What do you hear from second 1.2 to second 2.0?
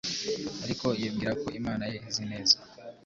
ko Imana ye